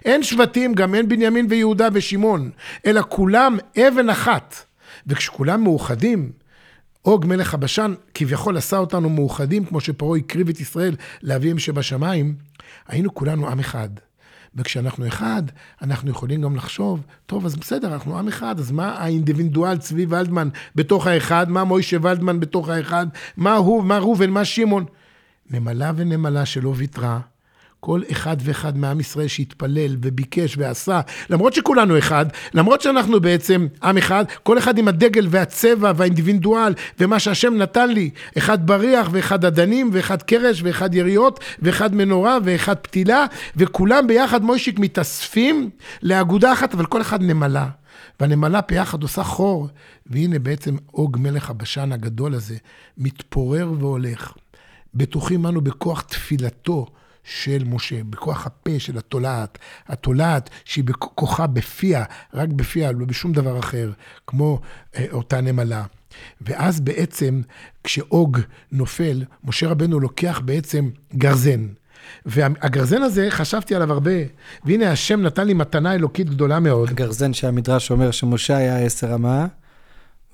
[0.05, 2.49] אין שבטים, גם אין בנימין ויהודה ושמעון,
[2.85, 4.55] אלא כולם אבן אחת.
[5.07, 6.31] וכשכולם מאוחדים,
[7.05, 12.35] אוג מלך הבשן כביכול עשה אותנו מאוחדים, כמו שפרעה הקריב את ישראל לאביהם שבשמיים,
[12.87, 13.89] היינו כולנו עם אחד.
[14.55, 15.43] וכשאנחנו אחד,
[15.81, 20.49] אנחנו יכולים גם לחשוב, טוב, אז בסדר, אנחנו עם אחד, אז מה האינדיבידואל צבי ולדמן
[20.75, 24.85] בתוך האחד, מה מוישה ולדמן בתוך האחד, מה הוא, מה ראובן, מה שמעון.
[25.49, 27.19] נמלה ונמלה שלא ויתרה,
[27.85, 33.97] כל אחד ואחד מעם ישראל שהתפלל וביקש ועשה, למרות שכולנו אחד, למרות שאנחנו בעצם עם
[33.97, 39.89] אחד, כל אחד עם הדגל והצבע והאינדיבידואל ומה שהשם נתן לי, אחד בריח ואחד אדנים
[39.93, 45.69] ואחד קרש ואחד יריות ואחד מנורה ואחד פתילה, וכולם ביחד מוישיק מתאספים
[46.03, 47.67] לאגודה אחת, אבל כל אחד נמלה.
[48.19, 49.67] והנמלה ביחד עושה חור,
[50.05, 52.55] והנה בעצם אוג מלך הבשן הגדול הזה
[52.97, 54.33] מתפורר והולך.
[54.93, 56.85] בטוחים אנו בכוח תפילתו
[57.25, 59.57] של משה, בכוח הפה של התולעת.
[59.87, 63.91] התולעת שהיא בכוחה בפיה, רק בפיה, לא בשום דבר אחר,
[64.27, 64.61] כמו
[64.95, 65.83] אה, אותה נמלה.
[66.41, 67.41] ואז בעצם,
[67.83, 68.39] כשאוג
[68.71, 71.67] נופל, משה רבנו לוקח בעצם גרזן.
[72.25, 74.11] והגרזן הזה, חשבתי עליו הרבה,
[74.65, 76.89] והנה השם נתן לי מתנה אלוקית גדולה מאוד.
[76.89, 79.47] הגרזן שהמדרש אומר שמשה היה עשר אמה,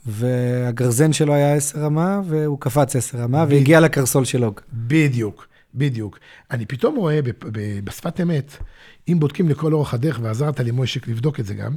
[0.05, 4.59] והגרזן שלו היה עשר אמה, והוא קפץ עשר אמה, והגיע לקרסול של אוג.
[4.73, 5.50] בדיוק.
[5.75, 6.19] בדיוק.
[6.51, 7.19] אני פתאום רואה
[7.83, 8.57] בשפת אמת,
[9.07, 11.75] אם בודקים לכל אורך הדרך, ועזרת לי מוישק לבדוק את זה גם,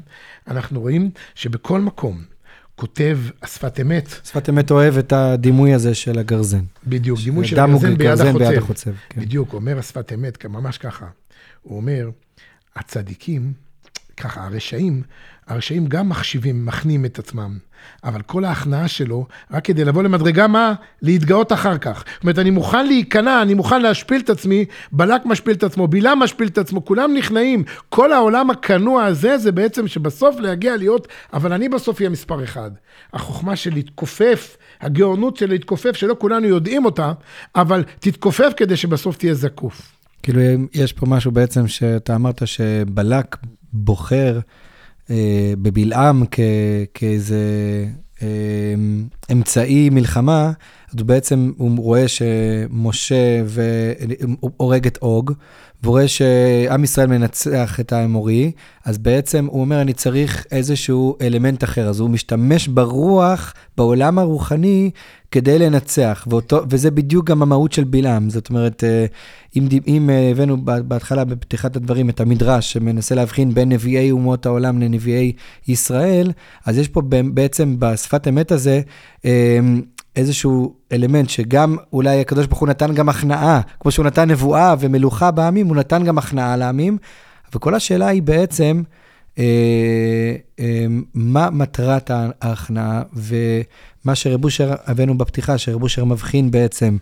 [0.49, 2.25] אנחנו רואים שבכל מקום
[2.77, 4.09] כותב השפת אמת.
[4.25, 6.65] שפת אמת אוהב את הדימוי הזה של הגרזן.
[6.87, 8.39] בדיוק, דימוי של הגרזן ביד החוצב.
[8.39, 9.21] ביד החוצב כן.
[9.21, 11.07] בדיוק, אומר השפת אמת, ממש ככה.
[11.63, 12.11] הוא אומר,
[12.77, 13.53] הצדיקים,
[14.16, 15.03] ככה, הרשעים,
[15.46, 17.59] הרשעים גם מחשיבים, מכנים את עצמם,
[18.05, 20.74] אבל כל ההכנעה שלו, רק כדי לבוא למדרגה מה?
[21.03, 22.05] להתגאות אחר כך.
[22.14, 26.18] זאת אומרת, אני מוכן להיכנע, אני מוכן להשפיל את עצמי, בלק משפיל את עצמו, בלעם
[26.18, 27.64] משפיל את עצמו, כולם נכנעים.
[27.88, 32.70] כל העולם הכנוע הזה, זה בעצם שבסוף להגיע להיות, אבל אני בסוף אהיה מספר אחד.
[33.12, 37.12] החוכמה של להתכופף, הגאונות של להתכופף, שלא כולנו יודעים אותה,
[37.57, 39.92] אבל תתכופף כדי שבסוף תהיה זקוף.
[40.22, 40.40] כאילו,
[40.74, 43.37] יש פה משהו בעצם שאתה אמרת שבלק
[43.75, 44.41] בוחר
[45.11, 46.23] אה, בבלעם
[46.95, 47.45] כאיזה
[48.23, 48.75] אה,
[49.33, 50.53] אמצעי מלחמה,
[50.95, 53.43] אז בעצם, הוא רואה שמשה
[54.57, 55.33] הורג את אוג,
[55.83, 58.53] והוא רואה שעם ישראל מנצח את האמורי,
[58.85, 61.89] אז בעצם הוא אומר, אני צריך איזשהו אלמנט אחר.
[61.89, 64.91] אז הוא משתמש ברוח, בעולם הרוחני,
[65.31, 68.31] כדי לנצח, ואותו, וזה בדיוק גם המהות של בלעם.
[68.31, 69.07] זאת אומרת, אה,
[69.57, 74.83] אם, אם אה, הבאנו בהתחלה, בפתיחת הדברים, את המדרש שמנסה להבחין בין נביאי אומות העולם
[74.83, 75.33] לנביאי
[75.69, 76.33] ישראל,
[76.67, 77.03] אז יש פה
[77.35, 78.81] בעצם בשפת אמת הזה,
[79.25, 79.59] אה,
[80.16, 85.31] איזשהו אלמנט שגם אולי הקדוש ברוך הוא נתן גם הכנעה, כמו שהוא נתן נבואה ומלוכה
[85.31, 86.98] בעמים, הוא נתן גם הכנעה לעמים.
[87.55, 88.83] וכל השאלה היא בעצם,
[89.38, 96.96] אה, אה, מה מטרת ההכנעה, ומה שרב אושר הבאנו בפתיחה, שרב אושר מבחין בעצם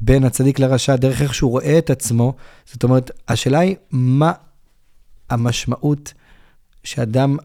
[0.00, 4.32] בין הצדיק לרשע, דרך איך שהוא רואה את עצמו, זאת אומרת, השאלה היא, מה
[5.30, 6.12] המשמעות
[6.84, 7.36] שאדם...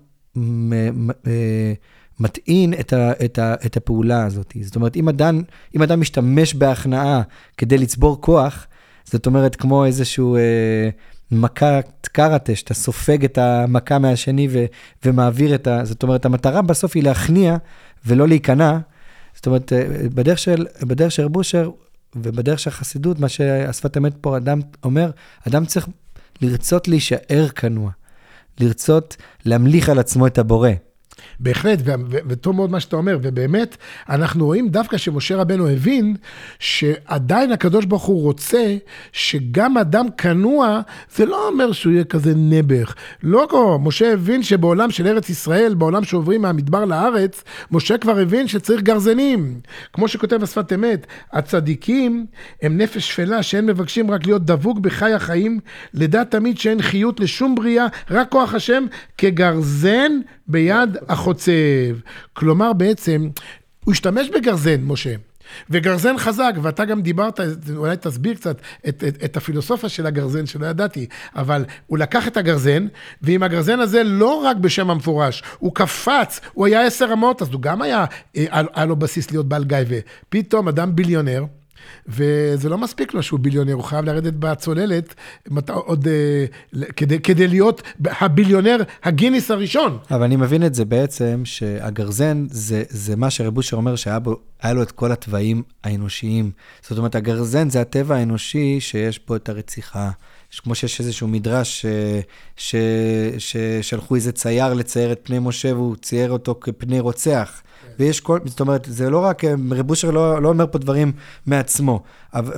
[2.20, 4.54] מטעין את, ה, את, ה, את הפעולה הזאת.
[4.62, 5.42] זאת אומרת, אם אדם,
[5.76, 7.22] אם אדם משתמש בהכנעה
[7.58, 8.68] כדי לצבור כוח,
[9.06, 10.90] זאת אומרת, כמו איזשהו אה,
[11.32, 14.66] מכת קראטה, שאתה סופג את המכה מהשני ו,
[15.06, 15.86] ומעביר את ה...
[15.86, 17.58] זאת אומרת, המטרה בסוף היא להכניע
[18.06, 18.78] ולא להיכנע.
[19.36, 21.70] זאת אומרת, אה, בדרך של, בדרך של בושר
[22.16, 25.12] ובדרך של החסידות, מה שהשפת אמת פה, אדם אומר,
[25.48, 25.88] אדם צריך
[26.42, 27.92] לרצות להישאר כנוע,
[28.60, 30.70] לרצות להמליך על עצמו את הבורא.
[31.40, 31.80] בהחלט,
[32.28, 33.78] וטוב מאוד מה שאתה אומר, ובאמת,
[34.10, 36.16] אנחנו רואים דווקא שמשה רבנו הבין
[36.60, 38.78] שעדיין הקדוש ברוך הוא רוצה
[39.12, 40.82] שגם אדם כנוע,
[41.16, 42.96] זה לא אומר שהוא יהיה כזה נעבך.
[43.24, 48.82] לא, משה הבין שבעולם של ארץ ישראל, בעולם שעוברים מהמדבר לארץ, משה כבר הבין שצריך
[48.82, 49.60] גרזנים.
[49.94, 52.26] כמו שכותב השפת אמת, הצדיקים
[52.62, 55.60] הם נפש שפלה שאין מבקשים רק להיות דבוק בחי החיים,
[55.94, 58.86] לדע תמיד שאין חיות לשום בריאה, רק כוח השם
[59.18, 60.12] כגרזן
[60.48, 61.52] ביד החוצב.
[62.34, 63.30] כלומר, בעצם,
[63.86, 65.16] הוא השתמש בגרזן, משה.
[65.70, 67.40] וגרזן חזק, ואתה גם דיברת,
[67.76, 72.38] אולי תסביר קצת את, את, את הפילוסופיה של הגרזן, שלא ידעתי, אבל הוא לקח את
[72.38, 72.88] הגרזן,
[73.22, 77.62] ועם הגרזן הזה לא רק בשם המפורש, הוא קפץ, הוא היה עשר אמות, אז הוא
[77.62, 79.78] גם היה, היה, היה לו בסיס להיות בעל גיא,
[80.30, 81.46] ופתאום אדם ביליונר,
[82.08, 85.16] וזה לא מספיק לו שהוא ביליונר, הוא חייב לרדת בצוללת
[85.70, 86.46] עוד, אה,
[86.96, 89.98] כדי, כדי להיות הביליונר, הגיניס הראשון.
[90.12, 94.20] אבל אני מבין את זה בעצם, שהגרזן זה, זה מה שרב אושר אומר שהיה
[94.74, 96.52] לו את כל התוואים האנושיים.
[96.82, 100.10] זאת אומרת, הגרזן זה הטבע האנושי שיש בו את הרציחה.
[100.64, 101.86] כמו שיש איזשהו מדרש
[103.38, 107.62] ששלחו איזה צייר לצייר את פני משה והוא צייר אותו כפני רוצח.
[108.00, 111.12] ויש כל, זאת אומרת, זה לא רק, רב אושר לא, לא אומר פה דברים
[111.46, 112.04] מעצמו,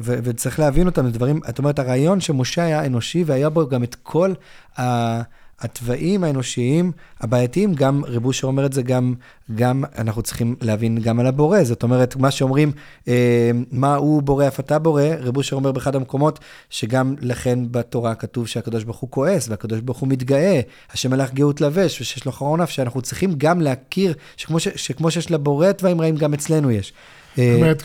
[0.04, 3.96] וצריך להבין אותם, זה דברים, את אומרת, הרעיון שמשה היה אנושי והיה בו גם את
[3.96, 4.34] כל
[4.80, 5.22] ה...
[5.62, 9.14] התוואים האנושיים הבעייתיים, גם רב אושר אומר את זה, גם,
[9.56, 11.64] גם אנחנו צריכים להבין גם על הבורא.
[11.64, 12.72] זאת אומרת, מה שאומרים,
[13.08, 18.16] אה, מה הוא בורא אף אתה בורא, רב אושר אומר באחד המקומות, שגם לכן בתורה
[18.16, 22.32] כתוב שהקדוש ברוך הוא כועס, והקדוש ברוך הוא מתגאה, השם מלך גאות לבש, ושיש לו
[22.32, 26.72] חרון אף, שאנחנו צריכים גם להכיר, שכמו, ש, שכמו שיש לבורא תוואים רעים, גם אצלנו
[26.72, 26.94] יש.
[27.36, 27.84] זאת אומרת,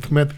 [0.00, 0.28] זאת אומרת,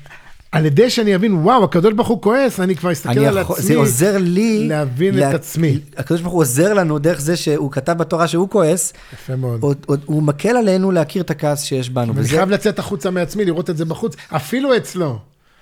[0.56, 3.66] על ידי שאני אבין, וואו, הקדוש ברוך הוא כועס, אני כבר אסתכל על יכול, עצמי.
[3.66, 4.68] זה עוזר לי...
[4.68, 5.30] להבין לה...
[5.30, 5.80] את עצמי.
[5.96, 8.92] הקדוש ברוך הוא עוזר לנו דרך זה שהוא כתב בתורה שהוא כועס.
[9.12, 9.62] יפה מאוד.
[9.62, 12.12] הוא, הוא, הוא מקל עלינו להכיר את הכעס שיש בנו.
[12.12, 12.28] אני וזה...
[12.28, 15.18] חייב לצאת החוצה מעצמי, לראות את זה בחוץ, אפילו אצלו.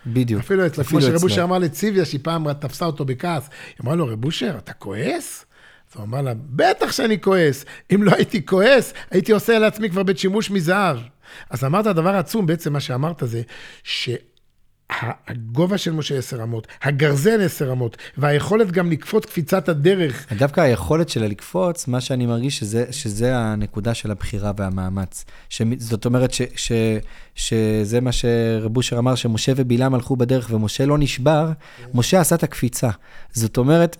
[0.07, 0.41] בדיוק.
[0.41, 0.85] אפילו אצלו.
[0.85, 3.43] כמו שרב אושר אמר לציוויה, שהיא פעם תפסה אותו בכעס.
[3.43, 5.45] היא אמרה לו, רב אושר, אתה כועס?
[5.93, 7.65] אז הוא אמר לה, בטח שאני כועס.
[7.95, 10.97] אם לא הייתי כועס, הייתי עושה לעצמי כבר בית שימוש מזהב.
[11.51, 13.43] אז אמרת הדבר העצום, בעצם מה שאמרת זה,
[13.85, 14.11] ש...
[14.91, 20.33] הגובה של משה עשר אמות, הגרזן עשר אמות, והיכולת גם לקפוץ קפיצת הדרך.
[20.39, 25.25] דווקא היכולת שלה לקפוץ, מה שאני מרגיש שזה, שזה הנקודה של הבחירה והמאמץ.
[25.49, 26.73] ש, זאת אומרת ש, ש,
[27.35, 31.53] שזה מה שרב אושר אמר, שמשה ובלעם הלכו בדרך ומשה לא נשבר,
[31.95, 32.91] משה עשה את הקפיצה.
[33.33, 33.97] זאת אומרת,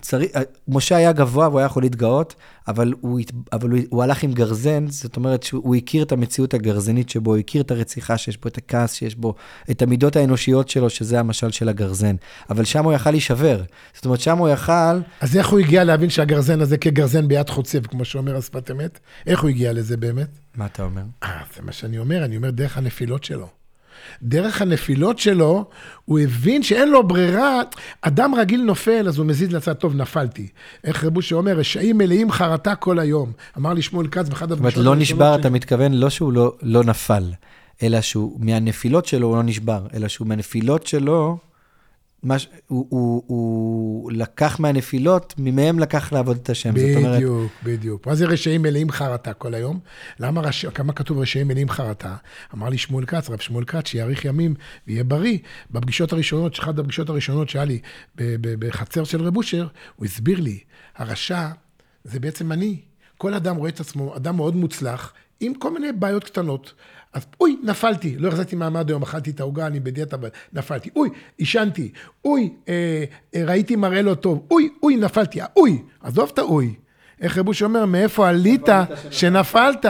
[0.00, 2.34] צריך, אה, משה היה גבוה והוא היה יכול להתגאות,
[2.68, 3.20] אבל, הוא,
[3.52, 7.38] אבל הוא, הוא הלך עם גרזן, זאת אומרת שהוא הכיר את המציאות הגרזנית שבו, הוא
[7.38, 9.34] הכיר את הרציחה שיש בו, את הכעס שיש בו,
[9.70, 12.16] את המידות האנושיות שלו, שזה המשל של הגרזן.
[12.50, 13.62] אבל שם הוא יכל להישבר.
[13.94, 14.72] זאת אומרת, שם הוא יכל...
[15.20, 18.98] אז איך הוא הגיע להבין שהגרזן הזה כגרזן ביד חוצב, כמו שאומר השפת אמת?
[19.26, 20.28] איך הוא הגיע לזה באמת?
[20.54, 21.02] מה אתה אומר?
[21.22, 23.63] אה, זה מה שאני אומר, אני אומר דרך הנפילות שלו.
[24.22, 25.64] דרך הנפילות שלו,
[26.04, 27.60] הוא הבין שאין לו ברירה.
[28.02, 30.48] אדם רגיל נופל, אז הוא מזיז לצד, טוב, נפלתי.
[30.84, 33.32] איך רבו שאומר, רשעים מלאים חרטה כל היום.
[33.58, 34.74] אמר לי שמואל כץ באחד הפגישות.
[34.74, 37.24] זאת אומרת, לא נשבר, אתה מתכוון, לא שהוא לא, לא נפל,
[37.82, 41.38] אלא שהוא, מהנפילות שלו הוא לא נשבר, אלא שהוא מהנפילות שלו...
[42.24, 46.74] מה, הוא, הוא, הוא לקח מהנפילות, ממהם לקח לעבוד את השם.
[46.74, 47.50] בדיוק, אומרת...
[47.64, 48.06] בדיוק.
[48.06, 49.78] מה זה רשעים מלאים חרטה כל היום?
[50.20, 50.66] למה רש...
[50.66, 52.16] כמה כתוב רשעים מלאים חרטה?
[52.54, 54.54] אמר לי שמואל כץ, רב שמואל כץ, שיאריך ימים
[54.86, 55.38] ויהיה בריא.
[55.70, 57.80] בפגישות הראשונות, אחת הפגישות הראשונות שהיה לי
[58.42, 60.58] בחצר של רב אושר, הוא הסביר לי,
[60.96, 61.48] הרשע
[62.04, 62.80] זה בעצם אני.
[63.18, 66.74] כל אדם רואה את עצמו, אדם מאוד מוצלח, עם כל מיני בעיות קטנות.
[67.14, 70.16] אז אוי, נפלתי, לא החזקתי מעמד היום, אכלתי את העוגה, אני בדיאטה,
[70.52, 70.90] נפלתי.
[70.96, 71.92] אוי, עישנתי.
[72.24, 74.46] אוי, אה, אה, ראיתי מראה לא טוב.
[74.50, 75.40] אוי, אוי, נפלתי.
[75.56, 76.74] אוי, עזוב את האוי.
[77.20, 78.66] איך רבוש אומר, מאיפה עלית
[79.10, 79.86] שנפלת?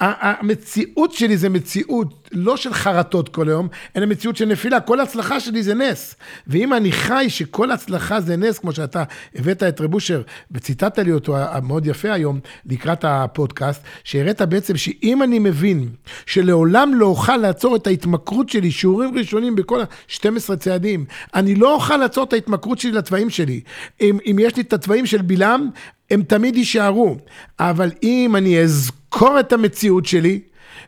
[0.00, 4.80] המציאות שלי זה מציאות לא של חרטות כל היום, אלא מציאות של נפילה.
[4.80, 6.14] כל הצלחה שלי זה נס.
[6.46, 11.12] ואם אני חי שכל הצלחה זה נס, כמו שאתה הבאת את רב אושר וציטטת לי
[11.12, 15.88] אותו מאוד יפה היום לקראת הפודקאסט, שהראית בעצם שאם אני מבין
[16.26, 21.96] שלעולם לא אוכל לעצור את ההתמכרות שלי, שיעורים ראשונים בכל ה-12 צעדים, אני לא אוכל
[21.96, 23.60] לעצור את ההתמכרות שלי לתוואים שלי.
[24.00, 25.68] אם, אם יש לי את התוואים של בלעם,
[26.10, 27.16] הם תמיד יישארו.
[27.60, 30.40] אבל אם אני אזכור את המציאות שלי,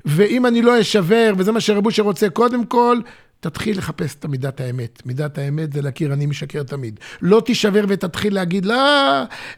[0.05, 3.01] ואם אני לא אשבר, וזה מה שרב אושר רוצה, קודם כל,
[3.41, 5.03] תתחיל לחפש את מידת האמת.
[5.07, 7.01] מידת האמת זה להכיר, אני משקר תמיד.
[7.23, 8.75] לא תישבר ותתחיל להגיד, לא,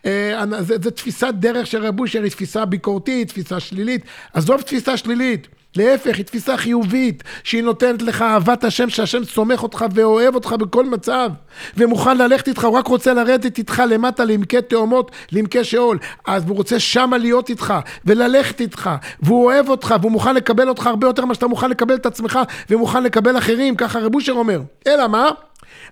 [0.06, 4.02] אה, זה תפיסת דרך של רב אושר, היא תפיסה ביקורתית, תפיסה שלילית.
[4.32, 5.48] עזוב תפיסה שלילית.
[5.76, 10.86] להפך, היא תפיסה חיובית, שהיא נותנת לך אהבת השם, שהשם סומך אותך ואוהב אותך בכל
[10.86, 11.30] מצב,
[11.76, 15.98] ומוכן ללכת איתך, הוא רק רוצה לרדת איתך למטה לעמקי תאומות, לעמקי שאול.
[16.26, 18.90] אז הוא רוצה שמה להיות איתך, וללכת איתך,
[19.22, 22.38] והוא אוהב אותך, והוא מוכן לקבל אותך הרבה יותר ממה שאתה מוכן לקבל את עצמך,
[22.70, 24.60] ומוכן לקבל אחרים, ככה רב אושר אומר.
[24.86, 25.30] אלא מה?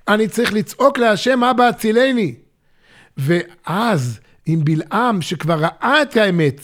[0.09, 2.35] אני צריך לצעוק להשם, אבא הצילני.
[3.17, 6.61] ואז, עם בלעם, שכבר ראה את האמת,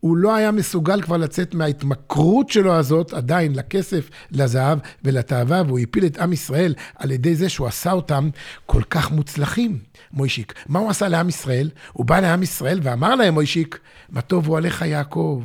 [0.00, 6.06] הוא לא היה מסוגל כבר לצאת מההתמכרות שלו הזאת, עדיין, לכסף, לזהב ולתאווה, והוא הפיל
[6.06, 8.30] את עם ישראל על ידי זה שהוא עשה אותם
[8.66, 9.78] כל כך מוצלחים,
[10.12, 10.54] מוישיק.
[10.68, 11.70] מה הוא עשה לעם ישראל?
[11.92, 15.42] הוא בא לעם ישראל ואמר להם, מוישיק, מה טוב הוא עליך יעקב.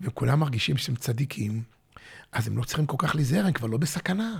[0.00, 1.62] וכולם מרגישים שהם צדיקים,
[2.32, 4.38] אז הם לא צריכים כל כך להיזהר, הם כבר לא בסכנה.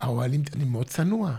[0.00, 1.34] האוהלים, אני מאוד צנוע.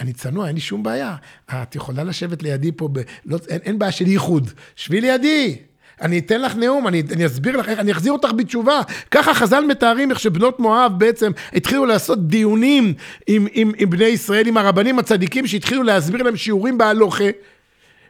[0.00, 1.16] אני צנוע, אין לי שום בעיה.
[1.50, 3.00] את יכולה לשבת לידי פה, ב...
[3.24, 4.50] לא, אין, אין בעיה של ייחוד.
[4.76, 5.58] שבי לידי,
[6.02, 8.80] אני אתן לך נאום, אני, אני אסביר לך אני אחזיר אותך בתשובה.
[9.10, 12.94] ככה חז"ל מתארים איך שבנות מואב בעצם התחילו לעשות דיונים
[13.26, 17.24] עם, עם, עם בני ישראל, עם הרבנים הצדיקים, שהתחילו להסביר להם שיעורים בהלוכה,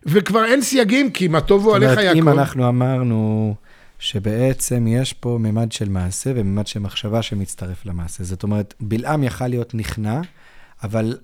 [0.07, 2.03] וכבר אין סייגים, כי מה טובו עליך יעקב.
[2.03, 3.55] זאת אומרת, אם אנחנו אמרנו
[3.99, 8.25] שבעצם יש פה ממד של מעשה וממד של מחשבה שמצטרף למעשה.
[8.25, 10.21] זאת אומרת, בלעם יכל להיות נכנע,
[10.85, 11.17] אבל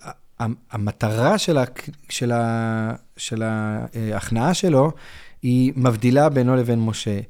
[0.71, 1.65] המטרה של, ה,
[2.09, 4.93] של, ה, של ההכנעה שלו
[5.45, 7.21] היא מבדילה בינו לבין משה.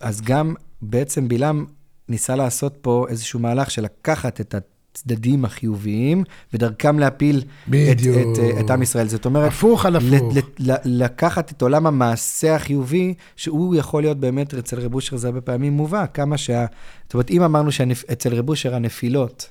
[0.00, 1.66] אז גם בעצם בלעם
[2.08, 8.70] ניסה לעשות פה איזשהו מהלך של לקחת את הצדדים החיוביים, ודרכם להפיל את, את, את
[8.70, 9.08] עם ישראל.
[9.08, 10.36] זאת אומרת, הפוך על הפוך.
[10.36, 15.26] ל, ל, לקחת את עולם המעשה החיובי, שהוא יכול להיות באמת, אצל רב אושר זה
[15.26, 16.66] הרבה פעמים מובא, כמה שה...
[17.04, 19.50] זאת אומרת, אם אמרנו שאצל רב אושר הנפילות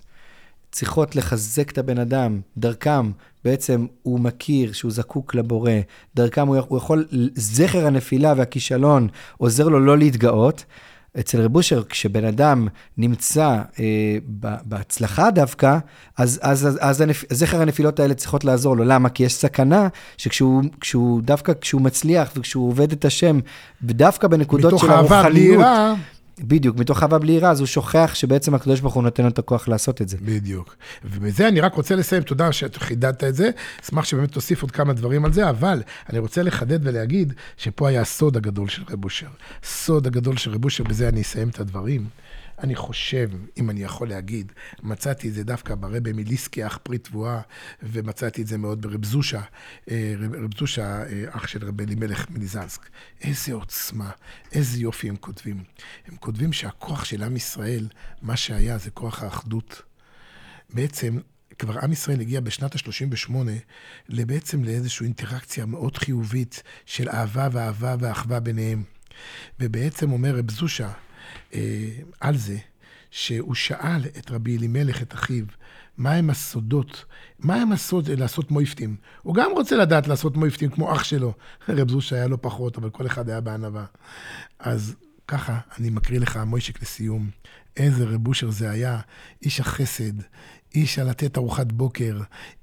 [0.72, 3.12] צריכות לחזק את הבן אדם, דרכם
[3.46, 5.72] בעצם הוא מכיר שהוא זקוק לבורא,
[6.16, 9.08] דרכם הוא, הוא יכול, זכר הנפילה והכישלון
[9.38, 10.66] עוזר לו לא להתגאות.
[11.20, 14.18] אצל רב אושר, כשבן אדם נמצא אה,
[14.64, 15.78] בהצלחה דווקא,
[16.18, 17.24] אז, אז, אז, אז הנפ...
[17.34, 18.84] זכר הנפילות האלה צריכות לעזור לו.
[18.84, 19.10] למה?
[19.10, 23.40] כי יש סכנה שכשהוא, דווקא כשהוא מצליח וכשהוא עובד את השם,
[23.84, 25.60] ודווקא בנקודות של הרוחניות...
[25.60, 25.94] מתוך אהבה
[26.40, 29.40] בדיוק, מתוך אהבה בלי יראה, אז הוא שוכח שבעצם הקדוש ברוך הוא נותן לו את
[29.40, 30.18] הכוח לעשות את זה.
[30.22, 30.76] בדיוק.
[31.04, 33.50] ובזה אני רק רוצה לסיים, תודה שחידדת את זה,
[33.84, 38.02] אשמח שבאמת תוסיף עוד כמה דברים על זה, אבל אני רוצה לחדד ולהגיד שפה היה
[38.02, 39.28] הסוד הגדול של רב אושר.
[39.64, 42.06] סוד הגדול של רב אושר, בזה אני אסיים את הדברים.
[42.64, 44.52] אני חושב, אם אני יכול להגיד,
[44.84, 47.42] מצאתי את זה דווקא ברבי מליסקי, אח פרי תבואה,
[47.84, 49.42] ומצאתי את זה מאוד ברב זושה,
[49.92, 52.90] אה, רב זושה, אה, אח של רבי אלימלך מליזנסק.
[53.22, 54.12] איזה עוצמה,
[54.52, 55.64] איזה יופי הם כותבים.
[56.08, 57.88] הם כותבים שהכוח של עם ישראל,
[58.22, 59.82] מה שהיה זה כוח האחדות.
[60.74, 61.20] בעצם,
[61.60, 63.34] כבר עם ישראל הגיע בשנת ה-38
[64.10, 68.84] בעצם לאיזושהי אינטראקציה מאוד חיובית של אהבה ואהבה ואחווה ביניהם.
[69.60, 70.92] ובעצם אומר רב זושה,
[72.20, 72.58] על זה,
[73.12, 75.46] שהוא שאל את רבי אלימלך, את אחיו,
[75.98, 77.06] מהם הסודות,
[77.40, 78.96] מהם הסוד לעשות מויפטים.
[79.22, 81.34] הוא גם רוצה לדעת לעשות מויפטים כמו אח שלו.
[81.70, 83.86] רב זוש היה לו פחות, אבל כל אחד היה בענווה.
[84.60, 84.96] אז
[85.28, 87.30] ככה, אני מקריא לך, מוישק לסיום,
[87.78, 89.00] איזה רב אושר זה היה,
[89.42, 90.14] איש החסד,
[90.76, 92.18] איש על לתת ארוחת בוקר,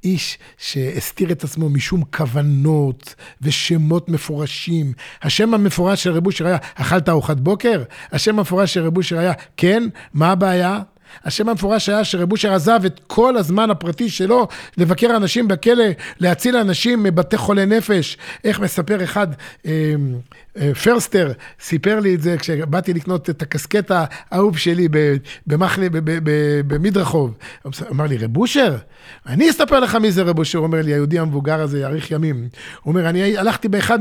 [0.04, 4.92] איש שהסתיר את עצמו משום כוונות ושמות מפורשים.
[5.22, 7.82] השם המפורש של רב אושר היה, אכלת ארוחת בוקר?
[8.12, 10.80] השם המפורש של רב אושר היה, כן, מה הבעיה?
[11.24, 15.84] השם המפורש היה שרב אושר עזב את כל הזמן הפרטי שלו לבקר אנשים בכלא,
[16.20, 18.16] להציל אנשים מבתי חולי נפש.
[18.44, 19.26] איך מספר אחד,
[19.66, 19.94] אה,
[20.84, 24.88] פרסטר סיפר לי את זה כשבאתי לקנות את הקסקט האהוב שלי
[25.46, 25.86] במחנה,
[26.66, 27.34] במדרחוב.
[27.62, 28.76] הוא אמר לי, רב אושר?
[29.26, 32.48] אני אספר לך מי זה רב אושר, אומר לי, היהודי המבוגר הזה יאריך ימים.
[32.82, 33.98] הוא אומר, אני הלכתי באחד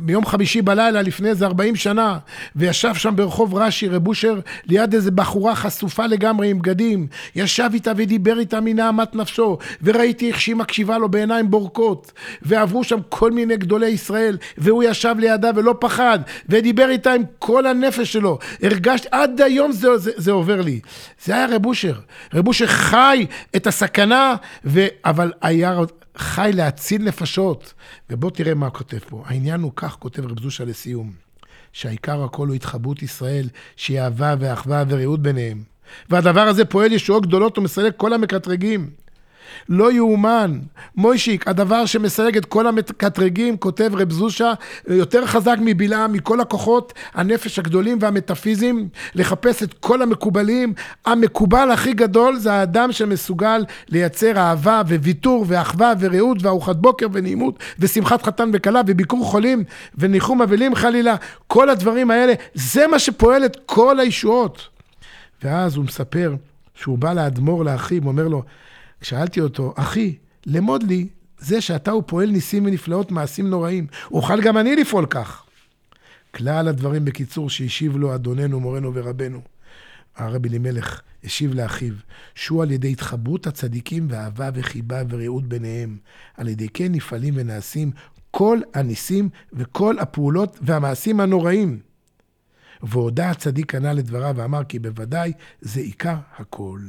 [0.00, 2.18] מיום חמישי בלילה לפני איזה 40 שנה,
[2.56, 7.06] וישב שם ברחוב רש"י רב אושר ליד איזה בחורה חשופה לגמרי עם בגדים.
[7.36, 12.98] ישב איתה ודיבר איתה מנהמת נפשו, וראיתי איך שהיא מקשיבה לו בעיניים בורקות, ועברו שם
[13.08, 18.38] כל מיני גדולי ישראל, והוא ישב לידה ולא פחד, ודיבר איתה עם כל הנפש שלו.
[18.62, 20.80] הרגשתי, עד היום זה, זה, זה עובר לי.
[21.24, 22.00] זה היה רב אושר.
[22.34, 24.86] רב אושר חי את הסכנה, ו...
[25.04, 25.78] אבל היה
[26.16, 27.74] חי להציל נפשות.
[28.10, 29.22] ובוא תראה מה הוא כותב פה.
[29.26, 31.12] העניין הוא כך, כותב רב זושה לסיום,
[31.72, 35.62] שהעיקר הכל הוא התחברות ישראל, שהיא אהבה ואחווה ורעות ביניהם.
[36.10, 38.90] והדבר הזה פועל ישועות גדולות ומסלק כל המקטרגים.
[39.68, 40.58] לא יאומן.
[40.96, 44.52] מוישיק, הדבר שמסייג את כל המקטרגים, כותב רב זושה,
[44.88, 50.74] יותר חזק מבלעם, מכל הכוחות הנפש הגדולים והמטאפיזיים, לחפש את כל המקובלים.
[51.06, 58.22] המקובל הכי גדול זה האדם שמסוגל לייצר אהבה וויתור ואחווה ורעות וארוחת בוקר ונעימות ושמחת
[58.22, 59.64] חתן וכלה וביקור חולים
[59.98, 61.16] וניחום אבלים חלילה.
[61.46, 64.68] כל הדברים האלה, זה מה שפועל את כל הישועות.
[65.42, 66.34] ואז הוא מספר
[66.74, 68.42] שהוא בא לאדמו"ר לאחיו, הוא אומר לו,
[69.06, 73.86] שאלתי אותו, אחי, למוד לי זה שאתה הוא פועל ניסים ונפלאות, מעשים נוראים.
[74.10, 75.44] אוכל גם אני לפעול כך.
[76.34, 79.40] כלל הדברים בקיצור שהשיב לו אדוננו, מורנו ורבנו.
[80.16, 81.92] הרבי אלימלך השיב לאחיו,
[82.34, 85.96] שהוא על ידי התחברות הצדיקים ואהבה וחיבה ורעות ביניהם.
[86.36, 87.90] על ידי כן נפעלים ונעשים
[88.30, 91.78] כל הניסים וכל הפעולות והמעשים הנוראים.
[92.82, 96.80] והודה הצדיק ענה לדבריו ואמר כי בוודאי זה עיקר הכל.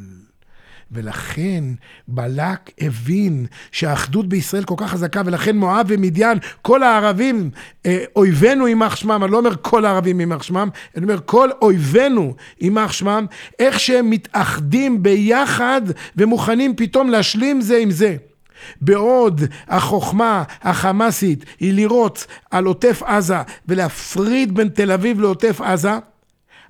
[0.91, 1.63] ולכן
[2.07, 7.49] בלק הבין שהאחדות בישראל כל כך חזקה, ולכן מואב ומדיין, כל הערבים,
[7.85, 12.35] אה, אויבינו יימח שמם, אני לא אומר כל הערבים יימח שמם, אני אומר כל אויבינו
[12.61, 13.25] יימח שמם,
[13.59, 15.81] איך שהם מתאחדים ביחד
[16.15, 18.15] ומוכנים פתאום להשלים זה עם זה.
[18.81, 25.93] בעוד החוכמה החמאסית היא לירות על עוטף עזה ולהפריד בין תל אביב לעוטף עזה,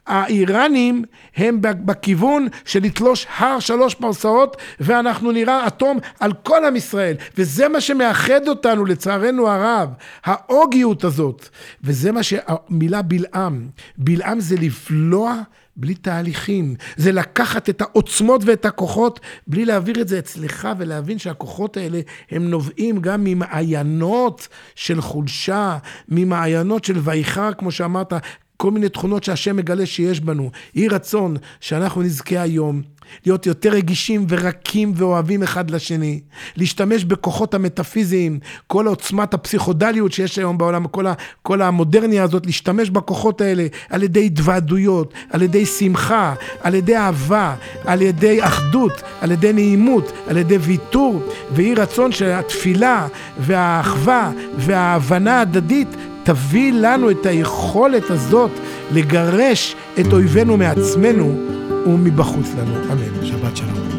[0.07, 1.03] האיראנים
[1.35, 7.15] הם בכיוון של לתלוש הר שלוש פרסאות ואנחנו נראה אטום על כל עם ישראל.
[7.37, 9.89] וזה מה שמאחד אותנו לצערנו הרב
[10.23, 11.49] האוגיות הזאת.
[11.83, 13.67] וזה מה שהמילה בלעם.
[13.97, 15.41] בלעם זה לבלוע
[15.77, 21.77] בלי תהליכים, זה לקחת את העוצמות ואת הכוחות בלי להעביר את זה אצלך ולהבין שהכוחות
[21.77, 21.99] האלה
[22.31, 25.77] הם נובעים גם ממעיינות של חולשה,
[26.09, 28.13] ממעיינות של ויחר, כמו שאמרת,
[28.57, 30.51] כל מיני תכונות שהשם מגלה שיש בנו.
[30.75, 32.81] יהי רצון שאנחנו נזכה היום
[33.25, 36.19] להיות יותר רגישים ורקים ואוהבים אחד לשני,
[36.55, 42.89] להשתמש בכוחות המטאפיזיים, כל עוצמת הפסיכודליות שיש היום בעולם, כל, ה, כל המודרניה הזאת, להשתמש
[42.89, 47.55] בכוחות האלה על ידי התוועדויות, על ידי שמחה, על ידי אהבה,
[47.85, 53.07] על ידי אחדות, על ידי נעימות, על ידי ויתור, ויהי רצון שהתפילה
[53.39, 55.87] והאחווה וההבנה ההדדית
[56.27, 58.51] תביא לנו את היכולת הזאת
[58.91, 61.37] לגרש את אויבינו מעצמנו
[61.85, 62.75] ומבחוץ לנו.
[62.91, 63.25] אמן.
[63.25, 63.96] שבת שלום.